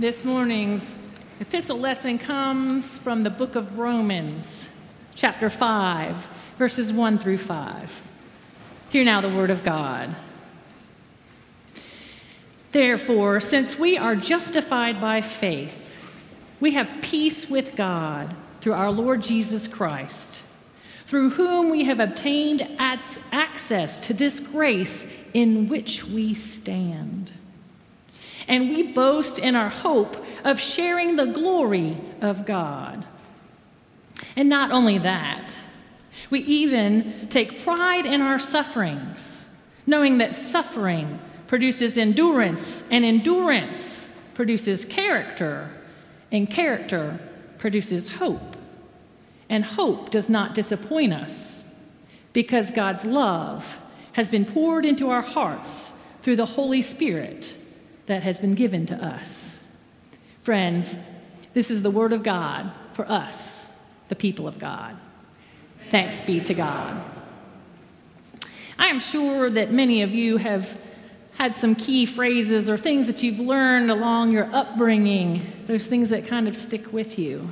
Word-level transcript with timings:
This 0.00 0.22
morning's 0.22 0.84
epistle 1.40 1.76
lesson 1.76 2.18
comes 2.18 2.86
from 2.98 3.24
the 3.24 3.30
book 3.30 3.56
of 3.56 3.80
Romans, 3.80 4.68
chapter 5.16 5.50
5, 5.50 6.14
verses 6.56 6.92
1 6.92 7.18
through 7.18 7.38
5. 7.38 8.02
Hear 8.90 9.02
now 9.02 9.20
the 9.20 9.28
word 9.28 9.50
of 9.50 9.64
God. 9.64 10.14
Therefore, 12.70 13.40
since 13.40 13.76
we 13.76 13.98
are 13.98 14.14
justified 14.14 15.00
by 15.00 15.20
faith, 15.20 15.92
we 16.60 16.74
have 16.74 17.02
peace 17.02 17.50
with 17.50 17.74
God 17.74 18.36
through 18.60 18.74
our 18.74 18.92
Lord 18.92 19.20
Jesus 19.20 19.66
Christ, 19.66 20.44
through 21.06 21.30
whom 21.30 21.70
we 21.70 21.82
have 21.82 21.98
obtained 21.98 22.68
access 22.78 23.98
to 24.06 24.14
this 24.14 24.38
grace 24.38 25.04
in 25.34 25.68
which 25.68 26.04
we 26.04 26.34
stand. 26.34 27.32
And 28.48 28.70
we 28.70 28.82
boast 28.82 29.38
in 29.38 29.54
our 29.54 29.68
hope 29.68 30.16
of 30.42 30.58
sharing 30.58 31.16
the 31.16 31.26
glory 31.26 31.98
of 32.22 32.46
God. 32.46 33.04
And 34.36 34.48
not 34.48 34.72
only 34.72 34.98
that, 34.98 35.54
we 36.30 36.40
even 36.40 37.28
take 37.28 37.62
pride 37.62 38.06
in 38.06 38.22
our 38.22 38.38
sufferings, 38.38 39.44
knowing 39.86 40.18
that 40.18 40.34
suffering 40.34 41.18
produces 41.46 41.96
endurance, 41.98 42.82
and 42.90 43.04
endurance 43.04 44.06
produces 44.34 44.84
character, 44.84 45.70
and 46.32 46.50
character 46.50 47.18
produces 47.58 48.08
hope. 48.08 48.56
And 49.48 49.64
hope 49.64 50.10
does 50.10 50.28
not 50.28 50.54
disappoint 50.54 51.12
us 51.12 51.64
because 52.32 52.70
God's 52.70 53.04
love 53.04 53.64
has 54.12 54.28
been 54.28 54.44
poured 54.44 54.84
into 54.84 55.10
our 55.10 55.22
hearts 55.22 55.90
through 56.22 56.36
the 56.36 56.46
Holy 56.46 56.82
Spirit 56.82 57.54
that 58.08 58.22
has 58.22 58.40
been 58.40 58.54
given 58.54 58.86
to 58.86 58.94
us. 58.94 59.58
Friends, 60.42 60.96
this 61.54 61.70
is 61.70 61.82
the 61.82 61.90
Word 61.90 62.12
of 62.12 62.22
God 62.22 62.72
for 62.94 63.08
us, 63.10 63.66
the 64.08 64.16
people 64.16 64.48
of 64.48 64.58
God. 64.58 64.96
Thanks 65.90 66.26
be 66.26 66.40
to 66.40 66.54
God. 66.54 67.02
I 68.78 68.86
am 68.86 69.00
sure 69.00 69.50
that 69.50 69.72
many 69.72 70.02
of 70.02 70.10
you 70.10 70.36
have 70.38 70.78
had 71.36 71.54
some 71.54 71.74
key 71.74 72.06
phrases 72.06 72.68
or 72.68 72.76
things 72.76 73.06
that 73.06 73.22
you've 73.22 73.38
learned 73.38 73.90
along 73.90 74.32
your 74.32 74.52
upbringing, 74.54 75.52
those 75.66 75.86
things 75.86 76.10
that 76.10 76.26
kind 76.26 76.48
of 76.48 76.56
stick 76.56 76.92
with 76.92 77.18
you. 77.18 77.50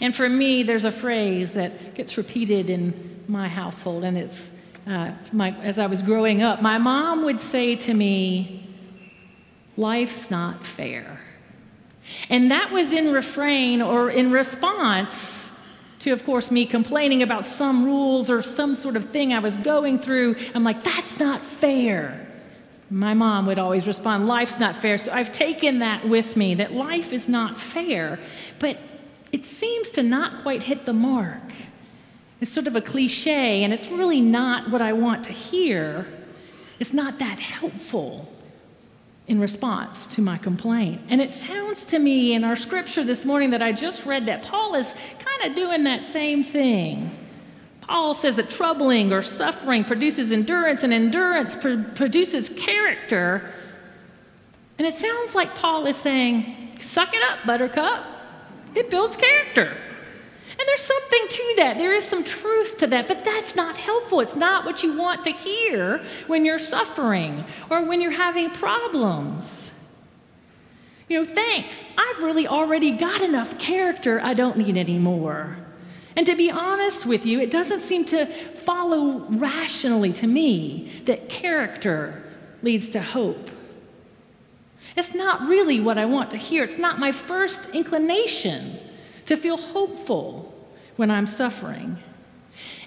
And 0.00 0.14
for 0.14 0.28
me, 0.28 0.62
there's 0.62 0.84
a 0.84 0.92
phrase 0.92 1.54
that 1.54 1.94
gets 1.94 2.16
repeated 2.16 2.68
in 2.70 3.24
my 3.28 3.48
household, 3.48 4.04
and 4.04 4.18
it's 4.18 4.50
uh, 4.86 5.12
my, 5.32 5.50
as 5.62 5.78
I 5.78 5.86
was 5.86 6.02
growing 6.02 6.42
up. 6.42 6.60
My 6.60 6.78
mom 6.78 7.24
would 7.24 7.40
say 7.40 7.76
to 7.76 7.94
me, 7.94 8.69
Life's 9.80 10.30
not 10.30 10.64
fair. 10.64 11.18
And 12.28 12.50
that 12.50 12.70
was 12.70 12.92
in 12.92 13.12
refrain 13.12 13.80
or 13.80 14.10
in 14.10 14.30
response 14.30 15.48
to, 16.00 16.10
of 16.12 16.22
course, 16.24 16.50
me 16.50 16.66
complaining 16.66 17.22
about 17.22 17.46
some 17.46 17.84
rules 17.84 18.28
or 18.28 18.42
some 18.42 18.74
sort 18.74 18.94
of 18.94 19.08
thing 19.08 19.32
I 19.32 19.38
was 19.38 19.56
going 19.56 19.98
through. 19.98 20.36
I'm 20.54 20.64
like, 20.64 20.84
That's 20.84 21.18
not 21.18 21.42
fair. 21.42 22.26
My 22.90 23.14
mom 23.14 23.46
would 23.46 23.58
always 23.58 23.86
respond, 23.86 24.26
Life's 24.26 24.58
not 24.58 24.76
fair. 24.76 24.98
So 24.98 25.12
I've 25.12 25.32
taken 25.32 25.78
that 25.78 26.06
with 26.06 26.36
me, 26.36 26.54
that 26.56 26.72
life 26.72 27.12
is 27.12 27.26
not 27.26 27.58
fair. 27.58 28.18
But 28.58 28.76
it 29.32 29.46
seems 29.46 29.90
to 29.92 30.02
not 30.02 30.42
quite 30.42 30.62
hit 30.62 30.84
the 30.84 30.92
mark. 30.92 31.52
It's 32.42 32.52
sort 32.52 32.66
of 32.66 32.76
a 32.76 32.82
cliche, 32.82 33.64
and 33.64 33.72
it's 33.72 33.86
really 33.86 34.20
not 34.20 34.70
what 34.70 34.82
I 34.82 34.92
want 34.92 35.24
to 35.24 35.32
hear. 35.32 36.06
It's 36.80 36.92
not 36.92 37.18
that 37.20 37.38
helpful 37.38 38.28
in 39.30 39.38
response 39.38 40.06
to 40.08 40.20
my 40.20 40.36
complaint. 40.36 41.00
And 41.08 41.20
it 41.20 41.30
sounds 41.30 41.84
to 41.84 42.00
me 42.00 42.34
in 42.34 42.42
our 42.42 42.56
scripture 42.56 43.04
this 43.04 43.24
morning 43.24 43.50
that 43.50 43.62
I 43.62 43.70
just 43.70 44.04
read 44.04 44.26
that 44.26 44.42
Paul 44.42 44.74
is 44.74 44.92
kind 45.20 45.48
of 45.48 45.54
doing 45.54 45.84
that 45.84 46.04
same 46.06 46.42
thing. 46.42 47.16
Paul 47.80 48.12
says 48.12 48.34
that 48.36 48.50
troubling 48.50 49.12
or 49.12 49.22
suffering 49.22 49.84
produces 49.84 50.32
endurance, 50.32 50.82
and 50.82 50.92
endurance 50.92 51.54
pr- 51.54 51.80
produces 51.94 52.48
character. 52.48 53.54
And 54.78 54.86
it 54.86 54.96
sounds 54.96 55.36
like 55.36 55.54
Paul 55.54 55.86
is 55.86 55.96
saying, 55.96 56.78
Suck 56.80 57.14
it 57.14 57.22
up, 57.22 57.46
buttercup. 57.46 58.04
It 58.74 58.90
builds 58.90 59.14
character. 59.14 59.76
And 60.60 60.68
there's 60.68 60.82
something 60.82 61.26
to 61.26 61.54
that. 61.56 61.78
There 61.78 61.94
is 61.94 62.04
some 62.04 62.22
truth 62.22 62.76
to 62.78 62.86
that, 62.88 63.08
but 63.08 63.24
that's 63.24 63.56
not 63.56 63.78
helpful. 63.78 64.20
It's 64.20 64.36
not 64.36 64.66
what 64.66 64.82
you 64.82 64.94
want 64.94 65.24
to 65.24 65.30
hear 65.30 66.04
when 66.26 66.44
you're 66.44 66.58
suffering 66.58 67.46
or 67.70 67.82
when 67.86 68.02
you're 68.02 68.10
having 68.10 68.50
problems. 68.50 69.70
You 71.08 71.24
know, 71.24 71.34
thanks. 71.34 71.82
I've 71.96 72.22
really 72.22 72.46
already 72.46 72.90
got 72.90 73.22
enough 73.22 73.58
character. 73.58 74.20
I 74.22 74.34
don't 74.34 74.58
need 74.58 74.76
any 74.76 74.98
more. 74.98 75.56
And 76.14 76.26
to 76.26 76.36
be 76.36 76.50
honest 76.50 77.06
with 77.06 77.24
you, 77.24 77.40
it 77.40 77.50
doesn't 77.50 77.80
seem 77.80 78.04
to 78.06 78.26
follow 78.26 79.20
rationally 79.30 80.12
to 80.12 80.26
me 80.26 81.02
that 81.06 81.30
character 81.30 82.22
leads 82.62 82.90
to 82.90 83.00
hope. 83.00 83.50
It's 84.94 85.14
not 85.14 85.48
really 85.48 85.80
what 85.80 85.96
I 85.96 86.04
want 86.04 86.30
to 86.32 86.36
hear. 86.36 86.64
It's 86.64 86.76
not 86.76 86.98
my 86.98 87.12
first 87.12 87.70
inclination 87.70 88.78
to 89.30 89.36
feel 89.36 89.56
hopeful 89.56 90.52
when 90.96 91.08
I'm 91.08 91.24
suffering. 91.24 91.96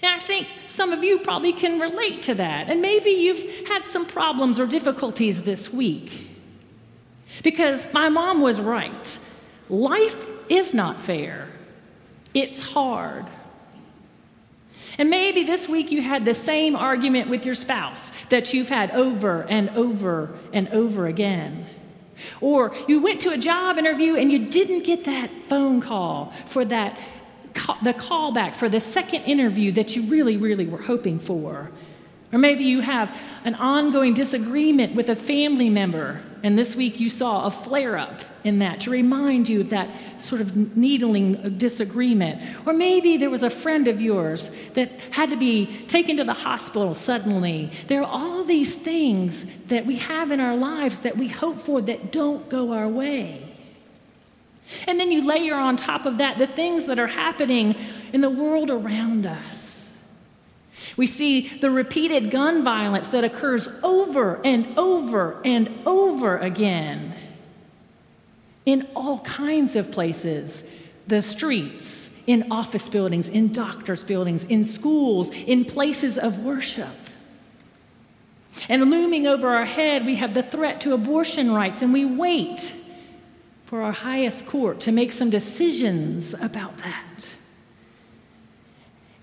And 0.02 0.14
I 0.14 0.20
think 0.20 0.50
some 0.68 0.92
of 0.92 1.02
you 1.02 1.20
probably 1.20 1.54
can 1.54 1.80
relate 1.80 2.22
to 2.24 2.36
that. 2.36 2.70
And 2.70 2.82
maybe 2.82 3.12
you've 3.12 3.66
had 3.70 3.86
some 3.86 4.06
problems 4.06 4.60
or 4.60 4.66
difficulties 4.68 5.44
this 5.44 5.72
week. 5.72 6.28
Because 7.44 7.86
my 7.94 8.10
mom 8.10 8.42
was 8.42 8.60
right. 8.60 9.18
Life 9.70 10.26
is 10.50 10.74
not 10.74 11.00
fair. 11.00 11.48
It's 12.34 12.62
hard. 12.62 13.26
And 14.98 15.10
maybe 15.10 15.46
this 15.46 15.70
week 15.70 15.92
you 15.92 16.02
had 16.02 16.26
the 16.26 16.34
same 16.34 16.76
argument 16.76 17.30
with 17.30 17.46
your 17.46 17.56
spouse 17.56 18.12
that 18.32 18.54
you've 18.54 18.68
had 18.68 18.92
over 18.92 19.44
and 19.44 19.70
over 19.70 20.38
and 20.52 20.68
over 20.74 21.08
again. 21.08 21.66
Or 22.42 22.76
you 22.88 23.02
went 23.02 23.22
to 23.22 23.30
a 23.30 23.38
job 23.38 23.78
interview 23.78 24.16
and 24.16 24.32
you 24.32 24.46
didn't 24.46 24.84
get 24.84 25.06
that 25.06 25.30
phone 25.50 25.82
call 25.82 26.34
for 26.48 26.66
that 26.66 26.98
the 27.84 27.94
callback 27.94 28.56
for 28.56 28.68
the 28.68 28.80
second 28.80 29.22
interview 29.24 29.72
that 29.74 29.96
you 29.96 30.04
really 30.04 30.38
really 30.38 30.66
were 30.66 30.82
hoping 30.82 31.20
for. 31.20 31.70
Or 32.32 32.40
maybe 32.40 32.64
you 32.64 32.82
have 32.82 33.16
an 33.44 33.56
ongoing 33.56 34.16
disagreement 34.16 34.96
with 34.96 35.10
a 35.10 35.16
family 35.16 35.70
member, 35.70 36.22
and 36.44 36.60
this 36.60 36.76
week 36.76 37.00
you 37.00 37.10
saw 37.10 37.46
a 37.46 37.52
flare 37.52 37.98
up 37.98 38.22
in 38.44 38.60
that 38.60 38.82
to 38.82 38.90
remind 38.90 39.48
you 39.48 39.62
of 39.62 39.70
that 39.70 39.90
sort 40.20 40.42
of 40.42 40.76
needling 40.76 41.58
disagreement. 41.58 42.42
Or 42.68 42.74
maybe 42.74 43.16
there 43.16 43.30
was 43.30 43.44
a 43.44 43.50
friend 43.50 43.88
of 43.88 44.02
yours 44.02 44.52
that 44.74 44.92
had 45.12 45.30
to 45.30 45.38
be 45.38 45.86
taken 45.88 46.18
to 46.18 46.26
the 46.26 46.34
hospital 46.34 46.94
suddenly. 46.94 47.72
There 47.88 48.02
are 48.02 48.06
all 48.06 48.44
these 48.44 48.76
things 48.76 49.46
that 49.68 49.86
we 49.86 49.96
have 49.96 50.32
in 50.32 50.42
our 50.42 50.58
lives 50.58 51.00
that 51.00 51.18
we 51.18 51.30
hope 51.30 51.62
for 51.62 51.82
that 51.82 52.12
don't 52.12 52.50
go 52.50 52.74
our 52.74 52.90
way. 52.90 53.50
And 54.86 55.00
then 55.00 55.14
you 55.14 55.26
layer 55.26 55.56
on 55.56 55.78
top 55.78 56.06
of 56.06 56.18
that 56.18 56.38
the 56.38 56.48
things 56.48 56.88
that 56.88 57.00
are 57.00 57.08
happening 57.08 57.76
in 58.12 58.20
the 58.20 58.30
world 58.30 58.70
around 58.70 59.26
us. 59.26 59.53
We 60.96 61.08
see 61.08 61.58
the 61.60 61.72
repeated 61.72 62.30
gun 62.30 62.64
violence 62.64 63.10
that 63.10 63.24
occurs 63.24 63.68
over 63.82 64.42
and 64.46 64.78
over 64.78 65.42
and 65.44 65.70
over 65.86 66.38
again 66.38 67.16
in 68.66 68.88
all 68.96 69.20
kinds 69.22 69.76
of 69.76 69.92
places 69.92 70.64
the 71.08 71.22
streets, 71.22 72.10
in 72.28 72.50
office 72.52 72.88
buildings, 72.88 73.28
in 73.28 73.52
doctors' 73.52 74.04
buildings, 74.04 74.46
in 74.46 74.64
schools, 74.64 75.30
in 75.32 75.66
places 75.66 76.18
of 76.18 76.40
worship. 76.40 76.88
And 78.70 78.90
looming 78.90 79.28
over 79.28 79.50
our 79.50 79.66
head, 79.66 80.06
we 80.06 80.16
have 80.16 80.34
the 80.34 80.44
threat 80.44 80.80
to 80.82 80.94
abortion 80.94 81.52
rights, 81.52 81.82
and 81.82 81.92
we 81.92 82.06
wait 82.06 82.74
for 83.66 83.82
our 83.82 83.92
highest 83.92 84.46
court 84.46 84.80
to 84.82 84.92
make 84.92 85.12
some 85.12 85.30
decisions 85.30 86.34
about 86.36 86.78
that. 86.78 87.30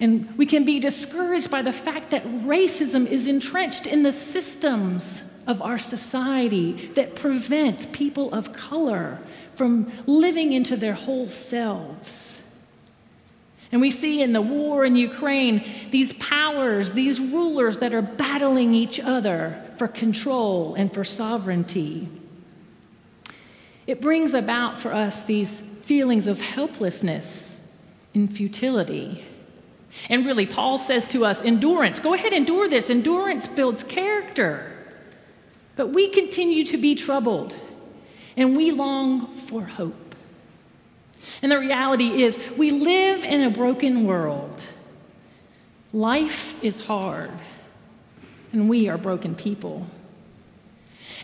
And 0.00 0.36
we 0.38 0.46
can 0.46 0.64
be 0.64 0.80
discouraged 0.80 1.50
by 1.50 1.62
the 1.62 1.72
fact 1.72 2.10
that 2.10 2.24
racism 2.24 3.06
is 3.06 3.28
entrenched 3.28 3.86
in 3.86 4.02
the 4.02 4.12
systems 4.12 5.22
of 5.46 5.60
our 5.60 5.78
society 5.78 6.90
that 6.94 7.16
prevent 7.16 7.92
people 7.92 8.32
of 8.32 8.52
color 8.52 9.18
from 9.56 9.92
living 10.06 10.52
into 10.52 10.76
their 10.76 10.94
whole 10.94 11.28
selves. 11.28 12.40
And 13.72 13.80
we 13.80 13.90
see 13.90 14.22
in 14.22 14.32
the 14.32 14.40
war 14.40 14.84
in 14.84 14.96
Ukraine 14.96 15.90
these 15.90 16.12
powers, 16.14 16.92
these 16.92 17.20
rulers 17.20 17.78
that 17.78 17.92
are 17.92 18.02
battling 18.02 18.74
each 18.74 18.98
other 18.98 19.62
for 19.76 19.86
control 19.86 20.74
and 20.74 20.92
for 20.92 21.04
sovereignty. 21.04 22.08
It 23.86 24.00
brings 24.00 24.34
about 24.34 24.80
for 24.80 24.92
us 24.92 25.24
these 25.24 25.62
feelings 25.82 26.26
of 26.26 26.40
helplessness 26.40 27.60
and 28.14 28.32
futility. 28.32 29.24
And 30.08 30.24
really, 30.24 30.46
Paul 30.46 30.78
says 30.78 31.08
to 31.08 31.24
us 31.24 31.42
endurance, 31.42 31.98
go 31.98 32.14
ahead, 32.14 32.32
endure 32.32 32.68
this. 32.68 32.90
Endurance 32.90 33.48
builds 33.48 33.82
character. 33.84 34.72
But 35.76 35.88
we 35.88 36.10
continue 36.10 36.64
to 36.66 36.76
be 36.76 36.94
troubled. 36.94 37.54
and 38.36 38.56
we 38.56 38.70
long 38.70 39.36
for 39.36 39.62
hope. 39.62 40.14
And 41.42 41.52
the 41.52 41.58
reality 41.58 42.22
is, 42.22 42.38
we 42.56 42.70
live 42.70 43.22
in 43.24 43.42
a 43.42 43.50
broken 43.50 44.06
world. 44.06 44.64
Life 45.92 46.54
is 46.62 46.84
hard, 46.84 47.32
and 48.52 48.68
we 48.68 48.88
are 48.88 48.96
broken 48.96 49.34
people. 49.34 49.86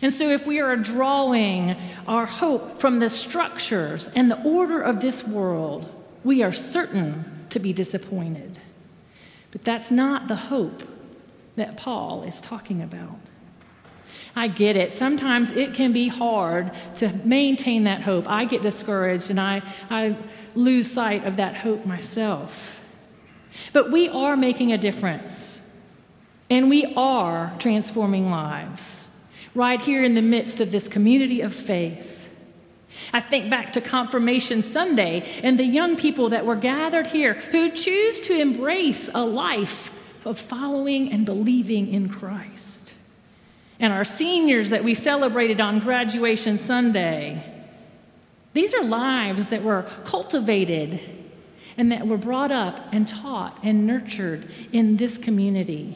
And 0.01 0.13
so, 0.13 0.29
if 0.29 0.45
we 0.45 0.59
are 0.59 0.75
drawing 0.75 1.75
our 2.07 2.25
hope 2.25 2.79
from 2.79 2.99
the 2.99 3.09
structures 3.09 4.09
and 4.15 4.29
the 4.29 4.41
order 4.43 4.81
of 4.81 4.99
this 4.99 5.23
world, 5.23 5.85
we 6.23 6.43
are 6.43 6.53
certain 6.53 7.25
to 7.49 7.59
be 7.59 7.73
disappointed. 7.73 8.59
But 9.51 9.63
that's 9.63 9.91
not 9.91 10.27
the 10.27 10.35
hope 10.35 10.83
that 11.55 11.77
Paul 11.77 12.23
is 12.23 12.39
talking 12.41 12.81
about. 12.81 13.17
I 14.35 14.47
get 14.47 14.75
it. 14.75 14.93
Sometimes 14.93 15.51
it 15.51 15.73
can 15.73 15.91
be 15.93 16.07
hard 16.07 16.71
to 16.97 17.11
maintain 17.23 17.85
that 17.85 18.01
hope. 18.01 18.29
I 18.29 18.45
get 18.45 18.61
discouraged 18.61 19.29
and 19.29 19.39
I, 19.39 19.61
I 19.89 20.15
lose 20.55 20.91
sight 20.91 21.25
of 21.25 21.37
that 21.37 21.55
hope 21.55 21.85
myself. 21.85 22.79
But 23.73 23.91
we 23.91 24.07
are 24.09 24.37
making 24.37 24.71
a 24.71 24.77
difference, 24.77 25.59
and 26.49 26.69
we 26.69 26.93
are 26.95 27.53
transforming 27.57 28.29
lives 28.29 29.07
right 29.55 29.81
here 29.81 30.03
in 30.03 30.13
the 30.13 30.21
midst 30.21 30.59
of 30.59 30.71
this 30.71 30.87
community 30.87 31.41
of 31.41 31.53
faith. 31.53 32.16
I 33.13 33.19
think 33.19 33.49
back 33.49 33.73
to 33.73 33.81
Confirmation 33.81 34.63
Sunday 34.63 35.39
and 35.43 35.57
the 35.57 35.65
young 35.65 35.95
people 35.95 36.29
that 36.29 36.45
were 36.45 36.55
gathered 36.55 37.07
here 37.07 37.33
who 37.33 37.71
choose 37.71 38.19
to 38.21 38.39
embrace 38.39 39.09
a 39.13 39.23
life 39.23 39.91
of 40.25 40.39
following 40.39 41.11
and 41.11 41.25
believing 41.25 41.93
in 41.93 42.09
Christ. 42.09 42.93
And 43.79 43.93
our 43.93 44.05
seniors 44.05 44.69
that 44.69 44.83
we 44.83 44.95
celebrated 44.95 45.61
on 45.61 45.79
Graduation 45.79 46.57
Sunday. 46.57 47.43
These 48.53 48.73
are 48.73 48.83
lives 48.83 49.45
that 49.47 49.63
were 49.63 49.83
cultivated 50.03 50.99
and 51.77 51.91
that 51.91 52.07
were 52.07 52.17
brought 52.17 52.51
up 52.51 52.79
and 52.91 53.07
taught 53.07 53.59
and 53.63 53.85
nurtured 53.85 54.51
in 54.73 54.97
this 54.97 55.17
community. 55.17 55.95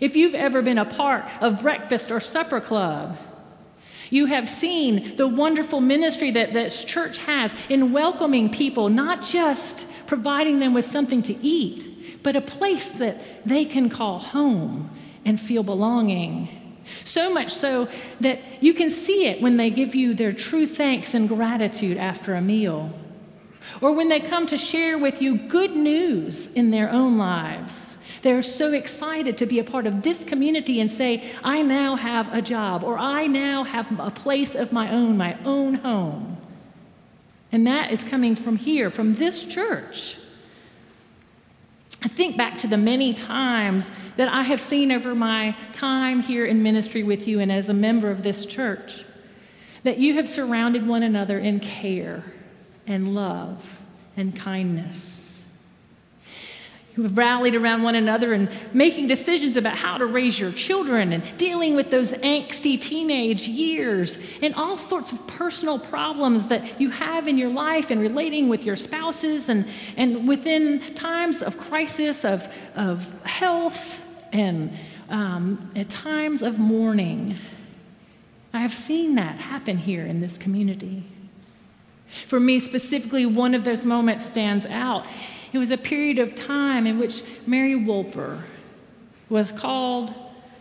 If 0.00 0.14
you've 0.14 0.34
ever 0.34 0.62
been 0.62 0.78
a 0.78 0.84
part 0.84 1.24
of 1.40 1.60
breakfast 1.60 2.10
or 2.10 2.20
supper 2.20 2.60
club, 2.60 3.18
you 4.10 4.26
have 4.26 4.48
seen 4.48 5.16
the 5.16 5.26
wonderful 5.26 5.80
ministry 5.80 6.30
that 6.32 6.52
this 6.52 6.84
church 6.84 7.18
has 7.18 7.52
in 7.68 7.92
welcoming 7.92 8.50
people, 8.50 8.88
not 8.88 9.22
just 9.22 9.86
providing 10.06 10.58
them 10.58 10.74
with 10.74 10.90
something 10.90 11.22
to 11.22 11.36
eat, 11.44 12.22
but 12.22 12.36
a 12.36 12.40
place 12.40 12.90
that 12.92 13.46
they 13.46 13.64
can 13.64 13.88
call 13.88 14.18
home 14.18 14.90
and 15.24 15.40
feel 15.40 15.62
belonging. 15.62 16.48
So 17.04 17.32
much 17.32 17.52
so 17.52 17.88
that 18.20 18.40
you 18.60 18.74
can 18.74 18.90
see 18.90 19.26
it 19.26 19.40
when 19.40 19.56
they 19.56 19.70
give 19.70 19.94
you 19.94 20.14
their 20.14 20.32
true 20.32 20.66
thanks 20.66 21.14
and 21.14 21.28
gratitude 21.28 21.96
after 21.96 22.34
a 22.34 22.40
meal 22.40 22.92
or 23.80 23.92
when 23.92 24.08
they 24.08 24.20
come 24.20 24.46
to 24.46 24.58
share 24.58 24.98
with 24.98 25.22
you 25.22 25.36
good 25.36 25.76
news 25.76 26.46
in 26.48 26.70
their 26.70 26.90
own 26.90 27.18
lives. 27.18 27.89
They're 28.22 28.42
so 28.42 28.72
excited 28.72 29.38
to 29.38 29.46
be 29.46 29.58
a 29.58 29.64
part 29.64 29.86
of 29.86 30.02
this 30.02 30.22
community 30.24 30.80
and 30.80 30.90
say, 30.90 31.32
I 31.42 31.62
now 31.62 31.96
have 31.96 32.32
a 32.34 32.42
job, 32.42 32.84
or 32.84 32.98
I 32.98 33.26
now 33.26 33.64
have 33.64 33.98
a 33.98 34.10
place 34.10 34.54
of 34.54 34.72
my 34.72 34.92
own, 34.92 35.16
my 35.16 35.38
own 35.44 35.74
home. 35.74 36.36
And 37.52 37.66
that 37.66 37.90
is 37.90 38.04
coming 38.04 38.36
from 38.36 38.56
here, 38.56 38.90
from 38.90 39.14
this 39.14 39.44
church. 39.44 40.16
I 42.02 42.08
think 42.08 42.36
back 42.36 42.58
to 42.58 42.66
the 42.66 42.76
many 42.76 43.12
times 43.12 43.90
that 44.16 44.28
I 44.28 44.42
have 44.42 44.60
seen 44.60 44.90
over 44.92 45.14
my 45.14 45.56
time 45.72 46.20
here 46.20 46.46
in 46.46 46.62
ministry 46.62 47.02
with 47.02 47.28
you 47.28 47.40
and 47.40 47.52
as 47.52 47.68
a 47.68 47.74
member 47.74 48.10
of 48.10 48.22
this 48.22 48.46
church 48.46 49.04
that 49.82 49.98
you 49.98 50.14
have 50.14 50.28
surrounded 50.28 50.86
one 50.86 51.02
another 51.02 51.38
in 51.38 51.60
care 51.60 52.22
and 52.86 53.14
love 53.14 53.80
and 54.16 54.36
kindness. 54.36 55.19
You 56.96 57.04
have 57.04 57.16
rallied 57.16 57.54
around 57.54 57.82
one 57.82 57.94
another 57.94 58.32
and 58.32 58.50
making 58.72 59.06
decisions 59.06 59.56
about 59.56 59.76
how 59.76 59.96
to 59.96 60.06
raise 60.06 60.40
your 60.40 60.50
children 60.52 61.12
and 61.12 61.22
dealing 61.38 61.76
with 61.76 61.90
those 61.90 62.12
angsty 62.14 62.80
teenage 62.80 63.46
years 63.46 64.18
and 64.42 64.54
all 64.56 64.76
sorts 64.76 65.12
of 65.12 65.24
personal 65.28 65.78
problems 65.78 66.48
that 66.48 66.80
you 66.80 66.90
have 66.90 67.28
in 67.28 67.38
your 67.38 67.50
life 67.50 67.90
and 67.90 68.00
relating 68.00 68.48
with 68.48 68.64
your 68.64 68.74
spouses 68.74 69.48
and, 69.48 69.66
and 69.96 70.26
within 70.26 70.94
times 70.96 71.42
of 71.42 71.56
crisis, 71.56 72.24
of, 72.24 72.46
of 72.74 73.08
health, 73.22 74.02
and 74.32 74.76
um, 75.10 75.70
at 75.76 75.88
times 75.88 76.42
of 76.42 76.58
mourning. 76.58 77.38
I 78.52 78.60
have 78.60 78.74
seen 78.74 79.14
that 79.14 79.36
happen 79.36 79.78
here 79.78 80.06
in 80.06 80.20
this 80.20 80.36
community. 80.36 81.04
For 82.26 82.40
me, 82.40 82.58
specifically, 82.58 83.26
one 83.26 83.54
of 83.54 83.62
those 83.62 83.84
moments 83.84 84.26
stands 84.26 84.66
out. 84.66 85.06
It 85.52 85.58
was 85.58 85.70
a 85.70 85.76
period 85.76 86.18
of 86.18 86.34
time 86.34 86.86
in 86.86 86.98
which 86.98 87.22
Mary 87.46 87.74
Wolper 87.74 88.40
was 89.28 89.52
called 89.52 90.12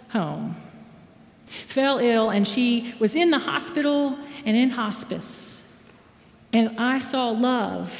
home, 0.09 0.55
fell 1.67 1.99
ill, 1.99 2.29
and 2.29 2.47
she 2.47 2.93
was 2.99 3.15
in 3.15 3.29
the 3.31 3.39
hospital 3.39 4.17
and 4.45 4.57
in 4.57 4.69
hospice. 4.69 5.61
And 6.53 6.79
I 6.79 6.99
saw 6.99 7.29
love 7.29 7.93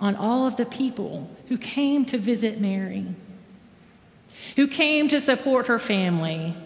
on 0.00 0.16
all 0.16 0.46
of 0.46 0.56
the 0.56 0.66
people 0.66 1.30
who 1.48 1.56
came 1.56 2.04
to 2.06 2.18
visit 2.18 2.60
Mary, 2.60 3.06
who 4.56 4.66
came 4.66 5.08
to 5.08 5.20
support 5.20 5.68
her 5.68 5.78
family. 5.78 6.56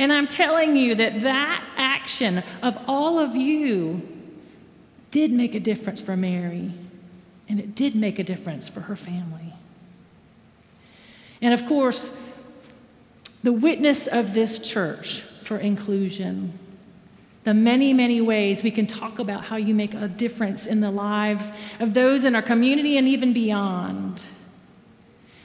And 0.00 0.12
I'm 0.12 0.26
telling 0.26 0.74
you 0.76 0.96
that 0.96 1.20
that 1.20 1.64
action 1.76 2.42
of 2.62 2.76
all 2.88 3.20
of 3.20 3.36
you 3.36 4.02
did 5.12 5.30
make 5.30 5.54
a 5.54 5.60
difference 5.60 6.00
for 6.00 6.16
Mary, 6.16 6.72
and 7.48 7.60
it 7.60 7.74
did 7.74 7.94
make 7.94 8.18
a 8.18 8.24
difference 8.24 8.68
for 8.68 8.80
her 8.80 8.96
family. 8.96 9.52
And 11.42 11.52
of 11.52 11.66
course, 11.66 12.10
the 13.42 13.52
witness 13.52 14.06
of 14.06 14.32
this 14.32 14.58
church 14.58 15.20
for 15.20 15.58
inclusion, 15.58 16.58
the 17.44 17.52
many, 17.52 17.92
many 17.92 18.22
ways 18.22 18.62
we 18.62 18.70
can 18.70 18.86
talk 18.86 19.18
about 19.18 19.44
how 19.44 19.56
you 19.56 19.74
make 19.74 19.92
a 19.92 20.08
difference 20.08 20.66
in 20.66 20.80
the 20.80 20.90
lives 20.90 21.52
of 21.80 21.92
those 21.92 22.24
in 22.24 22.34
our 22.34 22.42
community 22.42 22.96
and 22.96 23.06
even 23.06 23.34
beyond. 23.34 24.24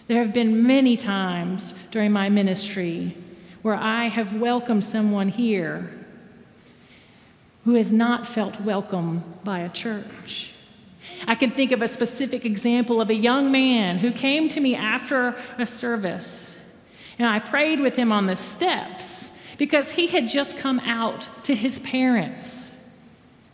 There 0.07 0.23
have 0.23 0.33
been 0.33 0.65
many 0.65 0.95
times 0.95 1.73
during 1.91 2.11
my 2.11 2.29
ministry 2.29 3.15
where 3.61 3.75
I 3.75 4.05
have 4.05 4.39
welcomed 4.39 4.85
someone 4.85 5.27
here 5.27 5.89
who 7.65 7.73
has 7.73 7.91
not 7.91 8.25
felt 8.25 8.59
welcome 8.61 9.23
by 9.43 9.59
a 9.59 9.69
church. 9.69 10.53
I 11.27 11.35
can 11.35 11.51
think 11.51 11.71
of 11.71 11.81
a 11.81 11.87
specific 11.87 12.45
example 12.45 13.01
of 13.01 13.09
a 13.09 13.15
young 13.15 13.51
man 13.51 13.97
who 13.97 14.11
came 14.11 14.49
to 14.49 14.59
me 14.59 14.75
after 14.75 15.35
a 15.57 15.65
service, 15.65 16.55
and 17.17 17.27
I 17.27 17.39
prayed 17.39 17.79
with 17.79 17.95
him 17.95 18.11
on 18.11 18.25
the 18.25 18.35
steps 18.35 19.29
because 19.57 19.91
he 19.91 20.07
had 20.07 20.29
just 20.29 20.57
come 20.57 20.79
out 20.79 21.27
to 21.43 21.53
his 21.53 21.79
parents 21.79 22.73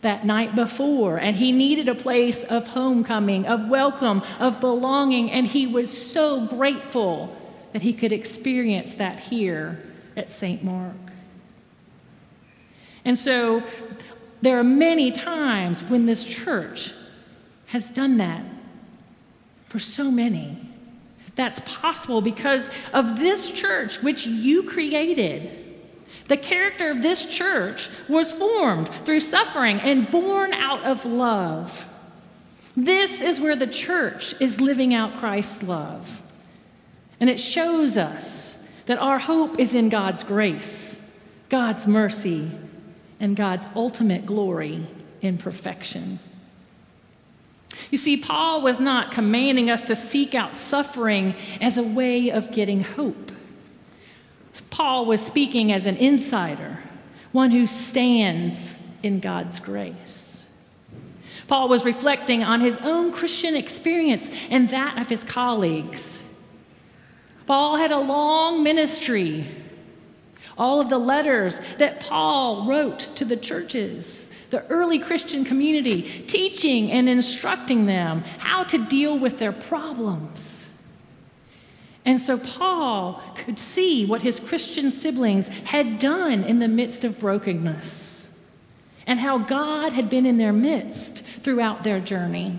that 0.02 0.24
night 0.24 0.54
before, 0.54 1.16
and 1.16 1.36
he 1.36 1.50
needed 1.50 1.88
a 1.88 1.94
place 1.94 2.44
of 2.44 2.66
homecoming, 2.66 3.46
of 3.46 3.68
welcome, 3.68 4.22
of 4.38 4.60
belonging, 4.60 5.30
and 5.32 5.46
he 5.46 5.66
was 5.66 5.90
so 5.90 6.46
grateful 6.46 7.36
that 7.72 7.82
he 7.82 7.92
could 7.92 8.12
experience 8.12 8.94
that 8.94 9.18
here 9.18 9.82
at 10.16 10.30
St. 10.30 10.62
Mark. 10.62 10.94
And 13.04 13.18
so 13.18 13.62
there 14.42 14.58
are 14.58 14.64
many 14.64 15.10
times 15.10 15.82
when 15.82 16.06
this 16.06 16.24
church 16.24 16.92
has 17.76 17.90
done 17.90 18.16
that 18.16 18.42
for 19.68 19.78
so 19.78 20.10
many. 20.10 20.56
That's 21.34 21.60
possible 21.66 22.22
because 22.22 22.70
of 22.94 23.18
this 23.18 23.50
church 23.50 24.02
which 24.02 24.26
you 24.26 24.62
created. 24.62 25.76
The 26.24 26.38
character 26.38 26.90
of 26.90 27.02
this 27.02 27.26
church 27.26 27.90
was 28.08 28.32
formed 28.32 28.88
through 29.04 29.20
suffering 29.20 29.78
and 29.80 30.10
born 30.10 30.54
out 30.54 30.84
of 30.84 31.04
love. 31.04 31.84
This 32.74 33.20
is 33.20 33.40
where 33.40 33.56
the 33.56 33.66
church 33.66 34.34
is 34.40 34.58
living 34.58 34.94
out 34.94 35.18
Christ's 35.18 35.62
love. 35.62 36.22
And 37.20 37.28
it 37.28 37.38
shows 37.38 37.98
us 37.98 38.58
that 38.86 38.96
our 38.96 39.18
hope 39.18 39.58
is 39.58 39.74
in 39.74 39.90
God's 39.90 40.24
grace, 40.24 40.98
God's 41.50 41.86
mercy, 41.86 42.50
and 43.20 43.36
God's 43.36 43.66
ultimate 43.76 44.24
glory 44.24 44.86
in 45.20 45.36
perfection. 45.36 46.18
You 47.90 47.98
see, 47.98 48.16
Paul 48.16 48.62
was 48.62 48.80
not 48.80 49.12
commanding 49.12 49.70
us 49.70 49.84
to 49.84 49.96
seek 49.96 50.34
out 50.34 50.56
suffering 50.56 51.34
as 51.60 51.76
a 51.76 51.82
way 51.82 52.30
of 52.30 52.50
getting 52.52 52.80
hope. 52.80 53.32
Paul 54.70 55.06
was 55.06 55.20
speaking 55.20 55.72
as 55.72 55.86
an 55.86 55.96
insider, 55.96 56.78
one 57.32 57.50
who 57.50 57.66
stands 57.66 58.78
in 59.02 59.20
God's 59.20 59.60
grace. 59.60 60.42
Paul 61.46 61.68
was 61.68 61.84
reflecting 61.84 62.42
on 62.42 62.60
his 62.60 62.76
own 62.78 63.12
Christian 63.12 63.54
experience 63.54 64.28
and 64.50 64.68
that 64.70 64.98
of 64.98 65.08
his 65.08 65.22
colleagues. 65.22 66.20
Paul 67.46 67.76
had 67.76 67.92
a 67.92 67.98
long 67.98 68.64
ministry 68.64 69.46
all 70.58 70.80
of 70.80 70.88
the 70.88 70.98
letters 70.98 71.60
that 71.78 72.00
Paul 72.00 72.66
wrote 72.66 73.08
to 73.16 73.24
the 73.24 73.36
churches, 73.36 74.28
the 74.50 74.66
early 74.66 74.98
Christian 74.98 75.44
community, 75.44 76.24
teaching 76.26 76.90
and 76.92 77.08
instructing 77.08 77.86
them 77.86 78.20
how 78.38 78.64
to 78.64 78.78
deal 78.86 79.18
with 79.18 79.38
their 79.38 79.52
problems. 79.52 80.66
And 82.04 82.20
so 82.20 82.38
Paul 82.38 83.20
could 83.34 83.58
see 83.58 84.06
what 84.06 84.22
his 84.22 84.38
Christian 84.38 84.92
siblings 84.92 85.48
had 85.48 85.98
done 85.98 86.44
in 86.44 86.60
the 86.60 86.68
midst 86.68 87.02
of 87.02 87.18
brokenness 87.18 88.26
and 89.06 89.18
how 89.18 89.38
God 89.38 89.92
had 89.92 90.08
been 90.08 90.26
in 90.26 90.38
their 90.38 90.52
midst 90.52 91.22
throughout 91.42 91.82
their 91.82 92.00
journey. 92.00 92.56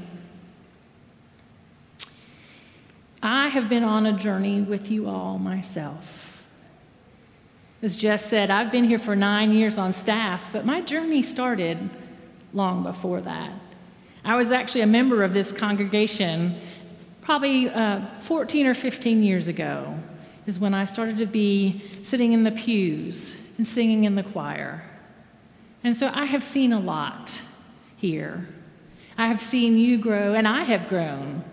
I 3.24 3.48
have 3.48 3.68
been 3.70 3.84
on 3.84 4.06
a 4.06 4.14
journey 4.14 4.62
with 4.62 4.92
you 4.92 5.08
all 5.08 5.40
myself. 5.40 6.27
As 7.82 7.96
Jess 7.96 8.26
said, 8.26 8.50
I've 8.50 8.72
been 8.72 8.86
here 8.86 9.00
for 9.00 9.16
nine 9.16 9.52
years 9.52 9.78
on 9.78 9.94
staff, 9.94 10.44
but 10.52 10.66
my 10.66 10.82
journey 10.82 11.22
started 11.22 11.78
long 12.54 12.84
before 12.84 13.22
that. 13.22 13.52
I 14.26 14.36
was 14.36 14.52
actually 14.52 14.82
a 14.82 14.88
member 14.88 15.24
of 15.24 15.34
this 15.34 15.52
congregation 15.52 16.60
probably 17.28 17.70
uh, 17.70 18.00
14 18.22 18.68
or 18.68 18.74
15 18.74 19.22
years 19.22 19.50
ago, 19.50 19.94
is 20.46 20.60
when 20.60 20.74
I 20.74 20.86
started 20.86 21.18
to 21.18 21.26
be 21.26 21.84
sitting 22.02 22.32
in 22.32 22.46
the 22.46 22.52
pews 22.52 23.36
and 23.58 23.68
singing 23.68 24.06
in 24.06 24.16
the 24.16 24.24
choir. 24.24 24.82
And 25.84 25.96
so 25.96 26.10
I 26.14 26.24
have 26.24 26.42
seen 26.42 26.72
a 26.72 26.80
lot 26.80 27.30
here. 27.98 28.48
I 29.18 29.28
have 29.28 29.42
seen 29.42 29.78
you 29.78 29.98
grow, 29.98 30.36
and 30.36 30.48
I 30.48 30.64
have 30.64 30.88
grown. 30.88 31.44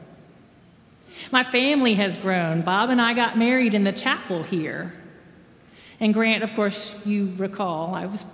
My 1.32 1.42
family 1.42 1.94
has 1.94 2.16
grown. 2.16 2.62
Bob 2.62 2.90
and 2.90 3.00
I 3.00 3.12
got 3.12 3.36
married 3.36 3.74
in 3.74 3.82
the 3.82 3.92
chapel 3.92 4.44
here. 4.44 4.92
And 6.00 6.12
Grant, 6.12 6.42
of 6.42 6.52
course, 6.54 6.94
you 7.04 7.32
recall, 7.36 7.94
I 7.94 8.06
was 8.06 8.24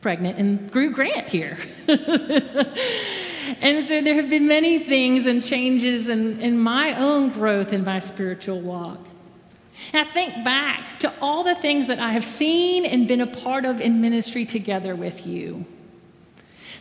pregnant 0.00 0.38
and 0.38 0.70
grew 0.70 0.92
Grant 0.92 1.28
here. 1.28 1.58
and 1.88 3.86
so 3.86 4.00
there 4.00 4.14
have 4.14 4.30
been 4.30 4.46
many 4.46 4.84
things 4.84 5.26
and 5.26 5.42
changes 5.42 6.08
in, 6.08 6.40
in 6.40 6.58
my 6.58 6.98
own 6.98 7.30
growth 7.30 7.72
in 7.72 7.84
my 7.84 7.98
spiritual 7.98 8.60
walk. 8.60 8.98
And 9.92 10.06
I 10.06 10.10
think 10.10 10.44
back 10.44 10.98
to 11.00 11.12
all 11.20 11.44
the 11.44 11.54
things 11.54 11.88
that 11.88 12.00
I 12.00 12.12
have 12.12 12.24
seen 12.24 12.84
and 12.84 13.06
been 13.06 13.20
a 13.20 13.26
part 13.26 13.64
of 13.64 13.80
in 13.80 14.00
ministry 14.00 14.44
together 14.44 14.96
with 14.96 15.26
you 15.26 15.64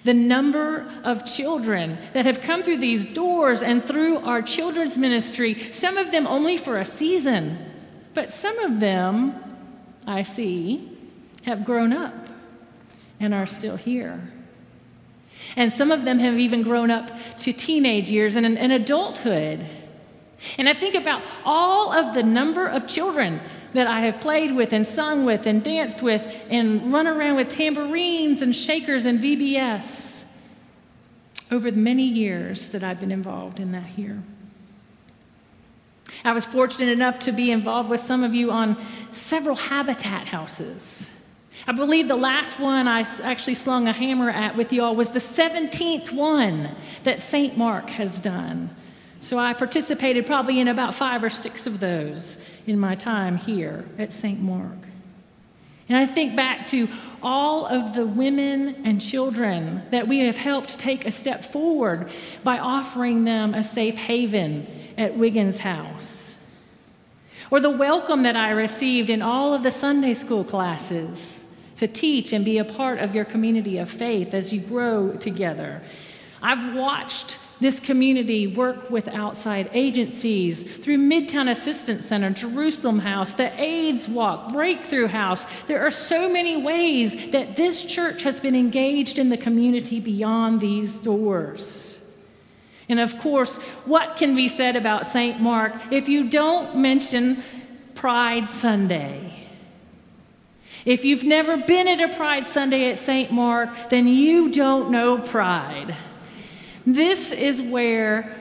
the 0.08 0.14
number 0.14 0.90
of 1.04 1.26
children 1.26 1.98
that 2.14 2.26
have 2.26 2.40
come 2.40 2.64
through 2.64 2.78
these 2.78 3.06
doors 3.08 3.62
and 3.62 3.86
through 3.86 4.18
our 4.20 4.42
children's 4.42 4.98
ministry, 4.98 5.70
some 5.74 5.98
of 5.98 6.12
them 6.12 6.26
only 6.26 6.58
for 6.58 6.80
a 6.80 6.86
season, 6.86 7.58
but 8.14 8.34
some 8.34 8.58
of 8.60 8.80
them, 8.80 9.36
I 10.08 10.24
see, 10.24 10.98
have 11.44 11.66
grown 11.66 11.92
up 11.92 12.16
and 13.20 13.34
are 13.34 13.46
still 13.46 13.76
here. 13.76 14.22
And 15.56 15.72
some 15.72 15.92
of 15.92 16.04
them 16.06 16.18
have 16.20 16.40
even 16.40 16.64
grown 16.64 16.90
up 16.90 17.12
to 17.40 17.54
teenage 17.54 18.10
years 18.10 18.36
and, 18.36 18.46
and 18.46 18.72
adulthood. 18.72 19.66
And 20.58 20.70
I 20.70 20.74
think 20.74 20.96
about 20.96 21.22
all 21.44 21.92
of 21.92 22.14
the 22.14 22.24
number 22.24 22.68
of 22.68 22.88
children 22.88 23.42
that 23.74 23.88
I 23.88 24.02
have 24.02 24.22
played 24.22 24.56
with 24.56 24.74
and 24.74 24.88
sung 24.88 25.26
with 25.26 25.46
and 25.46 25.64
danced 25.64 26.02
with 26.02 26.24
and 26.50 26.92
run 26.92 27.06
around 27.06 27.36
with 27.36 27.50
tambourines 27.50 28.42
and 28.42 28.56
shakers 28.56 29.06
and 29.06 29.20
VBS 29.20 30.24
over 31.52 31.70
the 31.70 31.78
many 31.78 32.04
years 32.04 32.70
that 32.70 32.84
I've 32.84 33.00
been 33.00 33.12
involved 33.12 33.60
in 33.60 33.72
that 33.74 33.86
here. 33.86 34.22
I 36.24 36.32
was 36.32 36.46
fortunate 36.46 36.90
enough 36.90 37.20
to 37.20 37.32
be 37.32 37.52
involved 37.52 37.90
with 37.90 38.02
some 38.02 38.24
of 38.24 38.34
you 38.34 38.52
on 38.52 38.78
several 39.12 39.56
habitat 39.56 40.28
houses. 40.28 41.10
I 41.66 41.74
believe 41.74 42.08
the 42.08 42.16
last 42.16 42.60
one 42.60 42.88
I 42.88 43.02
actually 43.24 43.56
slung 43.56 43.88
a 43.88 43.94
hammer 43.94 44.30
at 44.30 44.56
with 44.56 44.72
you 44.72 44.84
all 44.84 44.96
was 44.96 45.10
the 45.10 45.20
17th 45.20 46.12
one 46.12 46.76
that 47.04 47.22
St. 47.22 47.58
Mark 47.58 47.90
has 47.90 48.20
done. 48.20 48.74
So 49.20 49.38
I 49.38 49.54
participated 49.54 50.26
probably 50.26 50.60
in 50.60 50.68
about 50.68 50.94
five 50.94 51.24
or 51.24 51.30
six 51.30 51.68
of 51.68 51.80
those 51.80 52.38
in 52.68 52.80
my 52.80 52.96
time 52.96 53.38
here 53.38 53.84
at 53.98 54.12
St. 54.12 54.40
Mark. 54.40 54.78
And 55.90 55.98
I 55.98 56.06
think 56.06 56.36
back 56.36 56.68
to 56.68 56.88
all 57.24 57.66
of 57.66 57.94
the 57.94 58.06
women 58.06 58.82
and 58.86 59.02
children 59.02 59.82
that 59.92 60.08
we 60.08 60.20
have 60.20 60.38
helped 60.38 60.78
take 60.78 61.06
a 61.06 61.12
step 61.12 61.52
forward 61.52 62.10
by 62.44 62.60
offering 62.60 63.24
them 63.24 63.54
a 63.54 63.64
safe 63.64 63.96
haven 63.96 64.68
at 64.98 65.18
Wiggins 65.18 65.60
House. 65.60 66.34
Or 67.50 67.60
the 67.60 67.70
welcome 67.70 68.24
that 68.24 68.36
I 68.36 68.52
received 68.52 69.10
in 69.10 69.22
all 69.22 69.54
of 69.54 69.64
the 69.64 69.72
Sunday 69.72 70.14
school 70.14 70.44
classes 70.44 71.44
to 71.76 71.88
teach 71.88 72.34
and 72.34 72.44
be 72.44 72.58
a 72.58 72.66
part 72.66 73.00
of 73.00 73.16
your 73.16 73.26
community 73.26 73.78
of 73.78 73.90
faith 73.90 74.34
as 74.34 74.52
you 74.52 74.60
grow 74.60 75.14
together. 75.14 75.82
I've 76.42 76.76
watched 76.76 77.38
this 77.60 77.80
community 77.80 78.48
work 78.48 78.90
with 78.92 79.08
outside 79.08 79.70
agencies 79.74 80.64
through 80.64 80.98
Midtown 80.98 81.50
Assistance 81.50 82.08
Center, 82.08 82.30
Jerusalem 82.30 83.00
House, 83.00 83.34
the 83.34 83.60
AIDS 83.60 84.08
Walk, 84.08 84.52
Breakthrough 84.52 85.08
House. 85.08 85.46
There 85.68 85.86
are 85.86 85.92
so 85.92 86.30
many 86.30 86.62
ways 86.62 87.32
that 87.32 87.56
this 87.56 87.84
church 87.84 88.22
has 88.24 88.40
been 88.40 88.56
engaged 88.56 89.18
in 89.18 89.30
the 89.30 89.38
community 89.38 90.00
beyond 90.00 90.60
these 90.60 91.00
doors. 91.00 91.87
And 92.90 93.00
of 93.00 93.20
course, 93.20 93.58
what 93.86 94.18
can 94.18 94.36
be 94.36 94.48
said 94.48 94.76
about 94.76 95.08
St. 95.08 95.40
Mark 95.42 95.74
if 95.92 96.08
you 96.08 96.30
don't 96.30 96.78
mention 96.78 97.44
Pride 97.96 98.50
Sunday? 98.50 99.34
If 100.86 101.04
you've 101.04 101.24
never 101.24 101.58
been 101.58 101.88
at 101.88 102.00
a 102.00 102.16
Pride 102.16 102.48
Sunday 102.48 102.90
at 102.92 103.00
St. 103.00 103.32
Mark, 103.32 103.70
then 103.90 104.08
you 104.08 104.50
don't 104.52 104.90
know 104.90 105.18
Pride. 105.18 105.98
This 106.86 107.32
is 107.32 107.62
where 107.62 108.34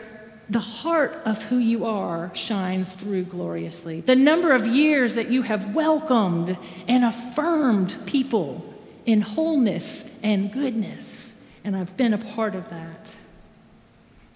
the 0.49 0.61
heart 0.61 1.21
of 1.25 1.43
who 1.43 1.59
you 1.59 1.87
are 1.87 2.31
shines 2.35 2.93
through 2.93 3.25
gloriously. 3.25 4.00
The 4.00 4.15
number 4.15 4.53
of 4.53 4.65
years 4.65 5.17
that 5.17 5.29
you 5.29 5.43
have 5.43 5.75
welcomed 5.75 6.57
and 6.87 7.05
affirmed 7.05 7.99
people 8.07 8.73
in 9.07 9.23
wholeness 9.23 10.05
and 10.23 10.53
goodness. 10.53 11.35
And 11.65 11.76
I've 11.76 11.97
been 11.97 12.15
a 12.15 12.19
part 12.19 12.55
of 12.55 12.71
that. 12.71 13.17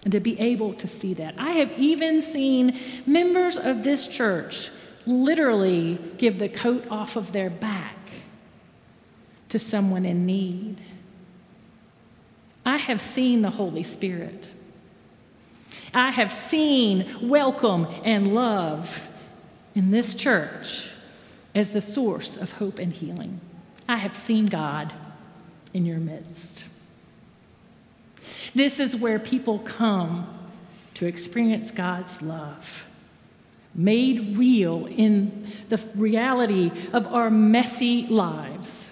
And 0.03 0.11
to 0.13 0.19
be 0.19 0.39
able 0.39 0.73
to 0.75 0.87
see 0.87 1.13
that. 1.15 1.35
I 1.37 1.51
have 1.51 1.71
even 1.77 2.21
seen 2.21 2.79
members 3.05 3.57
of 3.57 3.83
this 3.83 4.07
church 4.07 4.71
literally 5.05 5.99
give 6.17 6.39
the 6.39 6.49
coat 6.49 6.85
off 6.89 7.15
of 7.15 7.31
their 7.31 7.49
back 7.49 7.97
to 9.49 9.59
someone 9.59 10.05
in 10.05 10.25
need. 10.25 10.77
I 12.65 12.77
have 12.77 13.01
seen 13.01 13.41
the 13.41 13.49
Holy 13.49 13.83
Spirit. 13.83 14.49
I 15.93 16.11
have 16.11 16.31
seen 16.31 17.27
welcome 17.27 17.85
and 18.03 18.33
love 18.33 18.99
in 19.75 19.91
this 19.91 20.13
church 20.13 20.89
as 21.53 21.71
the 21.71 21.81
source 21.81 22.37
of 22.37 22.51
hope 22.51 22.79
and 22.79 22.93
healing. 22.93 23.41
I 23.89 23.97
have 23.97 24.15
seen 24.15 24.45
God 24.45 24.93
in 25.73 25.85
your 25.85 25.99
midst. 25.99 26.63
This 28.53 28.79
is 28.79 28.95
where 28.95 29.19
people 29.19 29.59
come 29.59 30.27
to 30.95 31.05
experience 31.05 31.71
God's 31.71 32.21
love, 32.21 32.83
made 33.73 34.37
real 34.37 34.87
in 34.87 35.47
the 35.69 35.79
reality 35.95 36.71
of 36.93 37.07
our 37.07 37.29
messy 37.29 38.07
lives. 38.07 38.89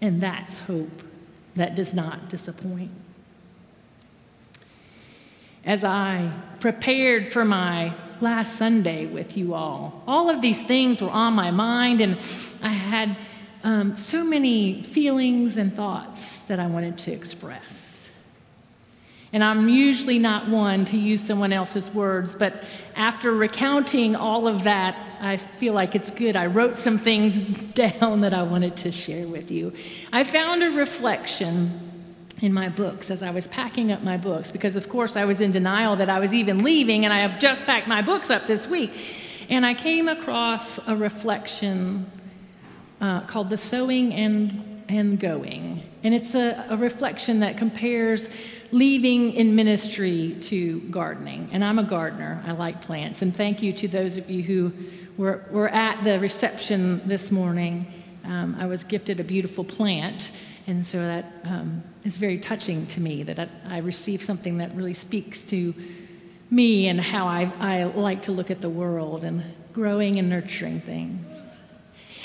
And 0.00 0.20
that's 0.20 0.58
hope 0.60 1.02
that 1.54 1.74
does 1.74 1.92
not 1.92 2.28
disappoint. 2.28 2.90
As 5.64 5.84
I 5.84 6.32
prepared 6.60 7.32
for 7.32 7.44
my 7.44 7.94
last 8.20 8.56
Sunday 8.56 9.06
with 9.06 9.36
you 9.36 9.54
all, 9.54 10.02
all 10.06 10.30
of 10.30 10.40
these 10.40 10.60
things 10.62 11.00
were 11.00 11.10
on 11.10 11.34
my 11.34 11.50
mind, 11.50 12.00
and 12.00 12.18
I 12.62 12.70
had 12.70 13.16
um, 13.64 13.96
so 13.96 14.24
many 14.24 14.82
feelings 14.82 15.56
and 15.56 15.74
thoughts 15.74 16.38
that 16.48 16.58
I 16.58 16.66
wanted 16.66 16.96
to 16.98 17.12
express. 17.12 17.77
And 19.32 19.44
I'm 19.44 19.68
usually 19.68 20.18
not 20.18 20.48
one 20.48 20.84
to 20.86 20.96
use 20.96 21.20
someone 21.24 21.52
else's 21.52 21.90
words, 21.90 22.34
but 22.34 22.64
after 22.96 23.32
recounting 23.32 24.16
all 24.16 24.48
of 24.48 24.64
that, 24.64 24.96
I 25.20 25.36
feel 25.36 25.74
like 25.74 25.94
it's 25.94 26.10
good. 26.10 26.34
I 26.34 26.46
wrote 26.46 26.78
some 26.78 26.98
things 26.98 27.34
down 27.74 28.22
that 28.22 28.32
I 28.32 28.42
wanted 28.42 28.76
to 28.78 28.92
share 28.92 29.26
with 29.26 29.50
you. 29.50 29.72
I 30.12 30.24
found 30.24 30.62
a 30.62 30.70
reflection 30.70 31.84
in 32.40 32.52
my 32.52 32.68
books 32.68 33.10
as 33.10 33.22
I 33.22 33.30
was 33.30 33.46
packing 33.48 33.92
up 33.92 34.02
my 34.02 34.16
books, 34.16 34.50
because 34.50 34.76
of 34.76 34.88
course 34.88 35.16
I 35.16 35.24
was 35.24 35.40
in 35.40 35.50
denial 35.50 35.96
that 35.96 36.08
I 36.08 36.20
was 36.20 36.32
even 36.32 36.62
leaving, 36.62 37.04
and 37.04 37.12
I 37.12 37.26
have 37.26 37.40
just 37.40 37.64
packed 37.64 37.88
my 37.88 38.00
books 38.00 38.30
up 38.30 38.46
this 38.46 38.66
week. 38.66 38.92
And 39.50 39.66
I 39.66 39.74
came 39.74 40.08
across 40.08 40.78
a 40.86 40.94
reflection 40.94 42.10
uh, 43.00 43.22
called 43.22 43.50
The 43.50 43.56
Sowing 43.56 44.12
and, 44.14 44.67
and 44.88 45.18
Going. 45.20 45.82
And 46.02 46.14
it's 46.14 46.34
a, 46.34 46.66
a 46.70 46.76
reflection 46.76 47.40
that 47.40 47.56
compares 47.56 48.28
leaving 48.70 49.32
in 49.32 49.54
ministry 49.54 50.36
to 50.42 50.80
gardening. 50.90 51.48
And 51.52 51.64
I'm 51.64 51.78
a 51.78 51.82
gardener, 51.84 52.42
I 52.46 52.52
like 52.52 52.80
plants. 52.82 53.22
And 53.22 53.34
thank 53.34 53.62
you 53.62 53.72
to 53.74 53.88
those 53.88 54.16
of 54.16 54.30
you 54.30 54.42
who 54.42 54.72
were, 55.16 55.44
were 55.50 55.68
at 55.70 56.04
the 56.04 56.18
reception 56.20 57.02
this 57.06 57.30
morning. 57.30 57.86
um, 58.24 58.56
I 58.58 58.66
was 58.66 58.84
gifted 58.84 59.20
a 59.20 59.24
beautiful 59.24 59.64
plant, 59.64 60.30
and 60.66 60.86
so 60.86 60.98
that 60.98 61.32
um, 61.44 61.82
is 62.04 62.18
very 62.18 62.38
touching 62.38 62.86
to 62.88 63.00
me 63.00 63.22
that 63.22 63.38
I, 63.38 63.76
I 63.76 63.78
received 63.78 64.24
something 64.24 64.58
that 64.58 64.74
really 64.74 64.94
speaks 64.94 65.42
to 65.44 65.74
me 66.50 66.88
and 66.88 67.00
how 67.00 67.26
I, 67.26 67.52
I 67.58 67.84
like 67.84 68.22
to 68.22 68.32
look 68.32 68.50
at 68.50 68.60
the 68.60 68.70
world 68.70 69.24
and 69.24 69.42
growing 69.72 70.18
and 70.18 70.28
nurturing 70.28 70.80
things. 70.80 71.47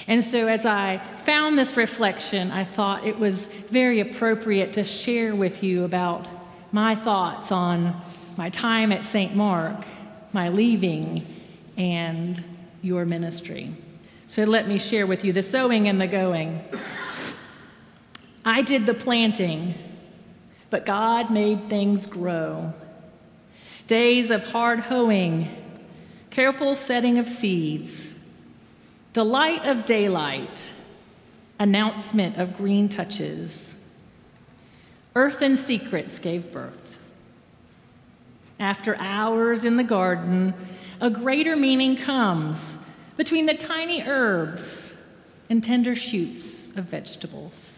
And 0.08 0.24
so, 0.24 0.48
as 0.48 0.66
I 0.66 1.02
found 1.26 1.58
this 1.58 1.78
reflection, 1.78 2.52
I 2.52 2.66
thought 2.66 3.08
it 3.08 3.18
was 3.18 3.48
very 3.70 4.02
appropriate 4.02 4.74
to 4.74 4.84
share 4.84 5.34
with 5.34 5.64
you 5.64 5.86
about 5.86 6.28
my 6.72 6.96
thoughts 6.96 7.52
on 7.52 8.02
my 8.36 8.50
time 8.50 8.92
at 8.92 9.06
St. 9.06 9.36
Mark, 9.36 9.86
my 10.34 10.50
leaving, 10.50 11.26
and 11.78 12.44
your 12.82 13.06
ministry. 13.06 13.74
So, 14.28 14.44
let 14.44 14.68
me 14.68 14.78
share 14.78 15.08
with 15.08 15.24
you 15.24 15.32
the 15.32 15.44
sowing 15.44 15.88
and 15.88 16.02
the 16.02 16.08
going. 16.08 16.62
I 18.46 18.62
did 18.62 18.86
the 18.86 18.94
planting, 18.94 19.74
but 20.70 20.86
God 20.86 21.32
made 21.32 21.70
things 21.70 22.06
grow. 22.06 22.74
Days 23.88 24.32
of 24.32 24.44
hard 24.44 24.82
hoeing, 24.82 25.48
careful 26.30 26.76
setting 26.76 27.20
of 27.20 27.30
seeds, 27.30 28.13
delight 29.14 29.66
of 29.66 29.86
daylight, 29.86 30.72
announcement 31.60 32.38
of 32.38 32.58
green 32.58 32.90
touches. 32.90 33.74
Earth 35.16 35.42
and 35.42 35.58
secrets 35.58 36.18
gave 36.18 36.52
birth. 36.52 36.98
After 38.60 38.96
hours 38.98 39.66
in 39.66 39.78
the 39.78 39.84
garden, 39.84 40.54
a 41.00 41.10
greater 41.10 41.56
meaning 41.56 41.96
comes 41.96 42.76
between 43.16 43.46
the 43.46 43.54
tiny 43.54 44.02
herbs 44.02 44.92
and 45.50 45.64
tender 45.64 45.96
shoots 45.96 46.66
of 46.76 46.86
vegetables. 46.86 47.72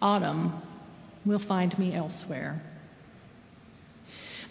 Autumn 0.00 0.60
will 1.24 1.38
find 1.38 1.76
me 1.78 1.94
elsewhere. 1.94 2.62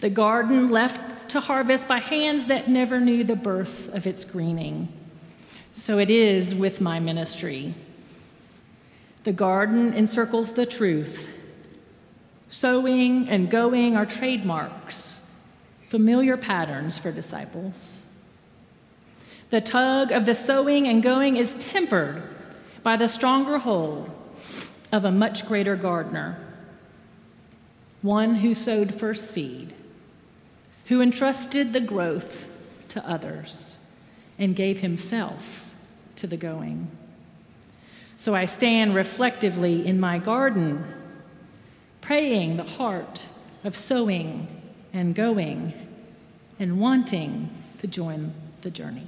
The 0.00 0.10
garden 0.10 0.70
left 0.70 1.28
to 1.30 1.40
harvest 1.40 1.86
by 1.86 1.98
hands 1.98 2.46
that 2.46 2.68
never 2.68 3.00
knew 3.00 3.22
the 3.22 3.36
birth 3.36 3.94
of 3.94 4.06
its 4.06 4.24
greening. 4.24 4.88
So 5.72 5.98
it 5.98 6.10
is 6.10 6.54
with 6.54 6.80
my 6.80 6.98
ministry. 6.98 7.74
The 9.24 9.32
garden 9.32 9.92
encircles 9.94 10.52
the 10.52 10.66
truth. 10.66 11.28
Sowing 12.48 13.28
and 13.28 13.50
going 13.50 13.96
are 13.96 14.06
trademarks, 14.06 15.20
familiar 15.86 16.36
patterns 16.36 16.98
for 16.98 17.12
disciples. 17.12 18.02
The 19.50 19.60
tug 19.60 20.12
of 20.12 20.26
the 20.26 20.34
sowing 20.34 20.88
and 20.88 21.02
going 21.02 21.36
is 21.36 21.56
tempered 21.56 22.22
by 22.82 22.96
the 22.96 23.08
stronger 23.08 23.58
hold 23.58 24.10
of 24.90 25.04
a 25.04 25.10
much 25.10 25.46
greater 25.46 25.76
gardener, 25.76 26.38
one 28.02 28.36
who 28.36 28.54
sowed 28.54 28.94
first 28.94 29.30
seed, 29.30 29.74
who 30.90 31.00
entrusted 31.00 31.72
the 31.72 31.80
growth 31.80 32.46
to 32.88 33.08
others, 33.08 33.76
and 34.40 34.56
gave 34.56 34.80
himself 34.80 35.64
to 36.16 36.26
the 36.26 36.36
going. 36.36 36.90
So 38.16 38.34
I 38.34 38.46
stand 38.46 38.96
reflectively 38.96 39.86
in 39.86 40.00
my 40.00 40.18
garden, 40.18 40.84
praying 42.00 42.56
the 42.56 42.64
heart 42.64 43.24
of 43.62 43.76
sowing 43.76 44.48
and 44.92 45.14
going 45.14 45.72
and 46.58 46.80
wanting 46.80 47.48
to 47.78 47.86
join 47.86 48.34
the 48.62 48.70
journey. 48.70 49.06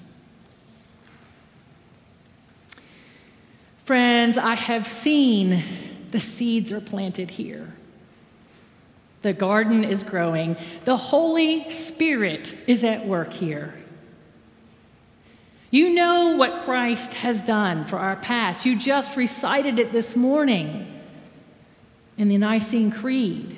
Friends, 3.86 4.38
I 4.38 4.54
have 4.54 4.86
seen 4.86 5.64
the 6.12 6.20
seeds 6.20 6.70
are 6.70 6.80
planted 6.80 7.28
here. 7.28 7.74
The 9.22 9.32
garden 9.32 9.84
is 9.84 10.02
growing. 10.02 10.56
The 10.84 10.96
Holy 10.96 11.70
Spirit 11.70 12.54
is 12.66 12.84
at 12.84 13.06
work 13.06 13.32
here. 13.32 13.74
You 15.70 15.94
know 15.94 16.36
what 16.36 16.64
Christ 16.64 17.14
has 17.14 17.40
done 17.40 17.86
for 17.86 17.96
our 17.96 18.16
past. 18.16 18.66
You 18.66 18.78
just 18.78 19.16
recited 19.16 19.78
it 19.78 19.92
this 19.92 20.14
morning 20.14 21.00
in 22.18 22.28
the 22.28 22.36
Nicene 22.36 22.90
Creed, 22.90 23.56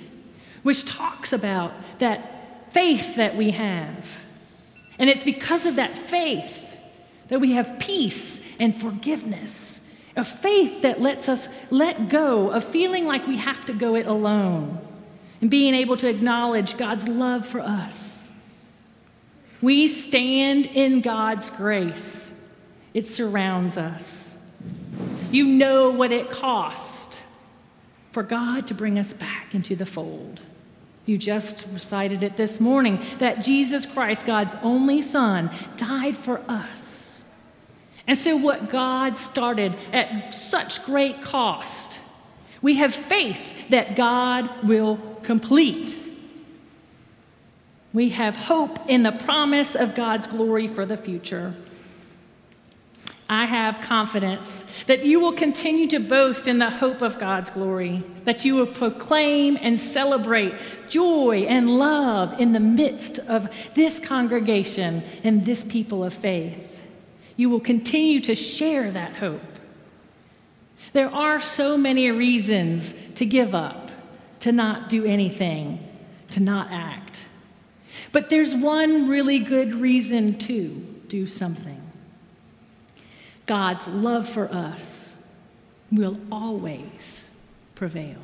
which 0.62 0.85
talks 0.85 1.33
about 1.33 1.72
that 1.98 2.72
faith 2.72 3.16
that 3.16 3.37
we 3.37 3.50
have. 3.50 4.07
And 4.98 5.11
it's 5.11 5.24
because 5.24 5.66
of 5.66 5.77
that 5.77 5.98
faith 5.98 6.61
that 7.29 7.40
we 7.40 7.53
have 7.53 7.79
peace 7.79 8.38
and 8.61 8.81
forgiveness 8.81 9.74
a 10.16 10.24
faith 10.24 10.83
that 10.83 11.00
lets 11.00 11.29
us 11.29 11.48
let 11.70 12.09
go 12.09 12.50
of 12.50 12.64
feeling 12.64 13.05
like 13.05 13.27
we 13.27 13.37
have 13.37 13.64
to 13.66 13.72
go 13.72 13.96
it 13.96 14.07
alone 14.07 14.79
and 15.40 15.51
being 15.51 15.75
able 15.75 15.97
to 15.99 16.09
acknowledge 16.09 16.77
God's 16.77 17.07
love 17.09 17.47
for 17.47 17.61
us. 17.61 18.33
We 19.61 19.88
stand 19.88 20.66
in 20.66 21.01
God's 21.01 21.51
grace, 21.51 22.33
it 22.92 23.07
surrounds 23.07 23.79
us. 23.79 24.35
You 25.31 25.47
know 25.47 25.90
what 25.90 26.12
it 26.12 26.31
cost 26.31 27.23
for 28.12 28.23
God 28.23 28.68
to 28.68 28.75
bring 28.75 28.99
us 28.99 29.12
back 29.12 29.55
into 29.55 29.75
the 29.75 29.87
fold. 29.87 30.42
You 31.07 31.18
just 31.18 31.66
recited 31.73 32.23
it 32.23 32.37
this 32.37 32.61
morning 32.61 33.05
that 33.18 33.42
Jesus 33.42 33.85
Christ, 33.85 34.25
God's 34.25 34.55
only 34.62 35.03
Son, 35.03 35.51
died 35.77 36.16
for 36.16 36.40
us 36.49 36.85
and 38.07 38.18
so, 38.18 38.37
what 38.37 38.68
God 38.68 39.16
started 39.16 39.75
at 39.92 40.35
such 40.35 40.85
great 40.85 41.23
cost, 41.23 41.99
we 42.61 42.75
have 42.77 42.94
faith 42.94 43.40
that 43.70 43.97
God 43.97 44.66
will 44.66 44.97
complete. 45.25 45.97
We 47.93 48.11
have 48.11 48.37
hope 48.37 48.79
in 48.89 49.03
the 49.03 49.13
promise 49.13 49.75
of 49.75 49.95
God's 49.95 50.27
glory 50.27 50.67
for 50.67 50.85
the 50.85 50.97
future. 50.97 51.55
I 53.29 53.47
have 53.47 53.81
confidence 53.81 54.67
that 54.87 55.05
you 55.05 55.19
will 55.19 55.33
continue 55.33 55.89
to 55.89 55.99
boast 55.99 56.47
in 56.47 56.59
the 56.59 56.69
hope 56.69 57.01
of 57.01 57.19
God's 57.19 57.51
glory, 57.51 58.03
that 58.25 58.45
you 58.45 58.55
will 58.55 58.67
proclaim 58.67 59.57
and 59.61 59.81
celebrate 59.81 60.55
joy 60.89 61.47
and 61.49 61.79
love 61.79 62.39
in 62.39 62.53
the 62.53 62.61
midst 62.61 63.19
of 63.21 63.49
this 63.75 63.99
congregation 63.99 65.03
and 65.23 65.45
this 65.45 65.65
people 65.65 66.05
of 66.05 66.13
faith 66.13 66.75
you 67.37 67.49
will 67.49 67.61
continue 67.61 68.21
to 68.21 68.35
share 68.35 68.91
that 68.91 69.17
hope. 69.17 69.41
There 70.93 71.11
are 71.11 71.41
so 71.41 71.77
many 71.77 72.11
reasons 72.11 72.95
to 73.17 73.27
give 73.27 73.55
up, 73.55 73.84
to 74.44 74.52
not 74.52 74.90
do 74.90 75.07
anything, 75.07 75.78
to 76.28 76.38
not 76.38 76.68
act. 76.70 77.24
But 78.12 78.28
there's 78.28 78.54
one 78.54 79.09
really 79.09 79.38
good 79.38 79.74
reason 79.74 80.38
to 80.40 80.68
do 81.09 81.26
something. 81.26 81.80
God's 83.46 83.87
love 83.88 84.28
for 84.28 84.52
us 84.52 85.14
will 85.90 86.18
always 86.30 87.24
prevail. 87.74 88.18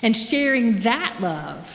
And 0.00 0.16
sharing 0.16 0.82
that 0.82 1.20
love 1.20 1.68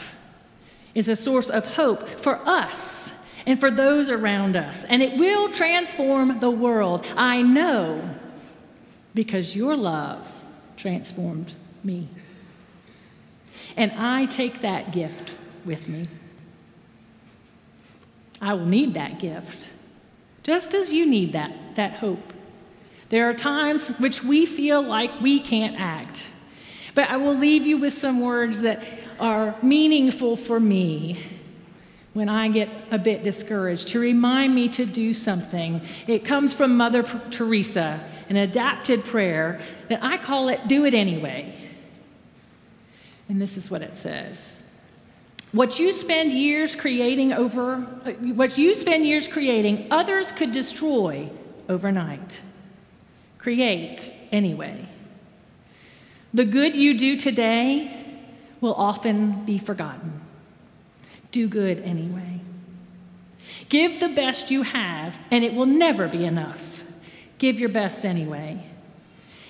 is 0.95 1.09
a 1.09 1.15
source 1.17 1.49
of 1.49 1.65
hope 1.65 2.21
for 2.21 2.37
us 2.47 3.11
and 3.45 3.59
for 3.59 3.69
those 3.69 4.09
around 4.09 4.55
us. 4.55 4.85
And 4.85 5.03
it 5.03 5.19
will 5.19 5.51
transform 5.51 6.39
the 6.39 6.51
world. 6.51 7.05
I 7.17 7.41
know 7.41 8.01
because 9.13 9.57
your 9.57 9.75
love 9.75 10.25
transformed 10.77 11.53
me. 11.83 12.07
And 13.75 13.91
I 13.91 14.25
take 14.25 14.61
that 14.61 14.91
gift 14.91 15.33
with 15.65 15.87
me. 15.87 16.07
I 18.41 18.53
will 18.53 18.65
need 18.65 18.93
that 18.93 19.19
gift, 19.19 19.67
just 20.43 20.73
as 20.73 20.91
you 20.91 21.05
need 21.05 21.33
that, 21.33 21.51
that 21.75 21.93
hope. 21.93 22.33
There 23.09 23.29
are 23.29 23.33
times 23.33 23.87
which 23.99 24.23
we 24.23 24.45
feel 24.45 24.81
like 24.81 25.21
we 25.21 25.39
can't 25.39 25.79
act. 25.79 26.23
But 26.93 27.09
I 27.09 27.17
will 27.17 27.35
leave 27.35 27.65
you 27.65 27.77
with 27.77 27.93
some 27.93 28.21
words 28.21 28.61
that 28.61 28.83
are 29.19 29.55
meaningful 29.61 30.35
for 30.35 30.59
me 30.59 31.23
when 32.13 32.29
I 32.29 32.49
get 32.49 32.69
a 32.89 32.97
bit 32.97 33.23
discouraged, 33.23 33.89
to 33.89 33.99
remind 33.99 34.55
me 34.55 34.67
to 34.69 34.85
do 34.87 35.13
something. 35.13 35.79
It 36.07 36.25
comes 36.25 36.51
from 36.51 36.75
Mother 36.75 37.03
Teresa, 37.29 38.03
an 38.29 38.37
adapted 38.37 39.05
prayer 39.05 39.61
that 39.89 40.03
I 40.03 40.17
call 40.17 40.49
it 40.49 40.67
Do 40.67 40.85
It 40.85 40.95
Anyway. 40.95 41.53
And 43.29 43.41
this 43.41 43.57
is 43.57 43.69
what 43.69 43.81
it 43.81 43.95
says. 43.95 44.59
What 45.51 45.79
you 45.79 45.93
spend 45.93 46.31
years 46.31 46.75
creating 46.75 47.33
over, 47.33 47.77
what 48.35 48.57
you 48.57 48.75
spend 48.75 49.05
years 49.05 49.27
creating, 49.27 49.87
others 49.91 50.31
could 50.31 50.51
destroy 50.51 51.29
overnight. 51.69 52.41
Create 53.37 54.11
anyway. 54.31 54.87
The 56.33 56.45
good 56.45 56.75
you 56.75 56.97
do 56.97 57.17
today 57.17 58.19
will 58.59 58.75
often 58.75 59.45
be 59.45 59.57
forgotten 59.57 60.21
do 61.31 61.47
good 61.47 61.79
anyway. 61.81 62.39
Give 63.69 63.99
the 63.99 64.09
best 64.09 64.49
you 64.49 64.63
have, 64.63 65.13
and 65.29 65.43
it 65.43 65.53
will 65.53 65.65
never 65.65 66.07
be 66.07 66.25
enough. 66.25 66.83
give 67.37 67.59
your 67.59 67.69
best 67.69 68.03
anyway. 68.03 68.59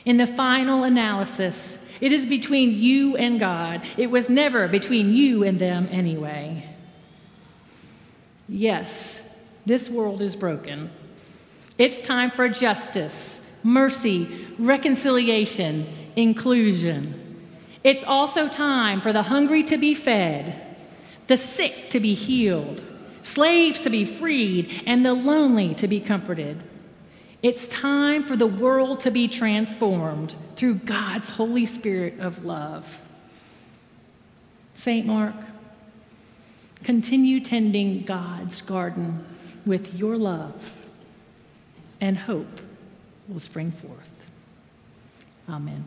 In 0.03 0.17
the 0.17 0.27
final 0.27 0.83
analysis, 0.83 1.77
it 2.01 2.12
is 2.12 2.25
between 2.25 2.71
you 2.75 3.15
and 3.17 3.39
God. 3.39 3.81
It 3.97 4.12
was 4.12 4.29
never 4.29 4.67
between 4.67 5.13
you 5.13 5.43
and 5.43 5.60
them 5.60 5.88
anyway. 5.91 6.67
Yes, 8.47 9.21
this 9.65 9.89
world 9.89 10.21
is 10.21 10.36
broken. 10.36 10.89
It's 11.77 11.99
time 11.99 12.31
for 12.31 12.49
justice, 12.49 13.41
mercy, 13.63 14.47
reconciliation, 14.57 15.86
inclusion. 16.15 17.23
It's 17.83 18.03
also 18.03 18.47
time 18.47 19.01
for 19.01 19.13
the 19.13 19.23
hungry 19.23 19.63
to 19.63 19.77
be 19.77 19.93
fed, 19.93 20.75
the 21.27 21.38
sick 21.38 21.89
to 21.91 21.99
be 21.99 22.13
healed, 22.13 22.83
slaves 23.21 23.81
to 23.81 23.89
be 23.89 24.05
freed, 24.05 24.83
and 24.88 25.05
the 25.05 25.13
lonely 25.13 25.75
to 25.75 25.88
be 25.88 25.99
comforted. 25.99 26.63
It's 27.43 27.67
time 27.67 28.23
for 28.23 28.36
the 28.36 28.47
world 28.47 29.02
to 29.02 29.12
be 29.12 29.28
transformed 29.28 30.36
through 30.56 30.76
God's 30.76 31.30
Holy 31.30 31.65
Spirit 31.65 32.19
of 32.19 32.43
love. 32.43 33.00
St. 34.73 35.06
Mark, 35.06 35.36
continue 36.84 37.39
tending 37.39 38.04
God's 38.04 38.62
garden 38.62 39.26
with 39.65 39.95
your 39.95 40.17
love, 40.17 40.71
and 42.02 42.17
hope 42.17 42.62
will 43.28 43.39
spring 43.39 43.71
forth. 43.71 44.10
Amen. 45.50 45.86